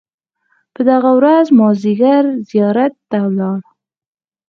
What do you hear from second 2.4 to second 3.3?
زیارت ته